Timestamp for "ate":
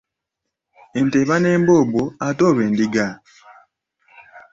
2.27-2.41